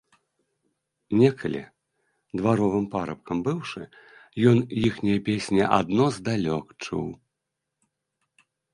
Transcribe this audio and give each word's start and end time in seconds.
Некалі, 1.19 1.61
дваровым 2.41 2.85
парабкам 2.95 3.37
быўшы, 3.49 3.81
ён 4.55 4.65
іхнія 4.87 5.17
песні 5.31 5.61
адно 5.79 6.05
здалёк 6.19 6.65
чуў. 6.83 7.07